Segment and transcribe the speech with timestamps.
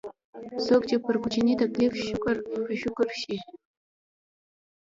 [0.65, 3.37] څوک چې پر کوچني تکليف ښکر په ښکر شي.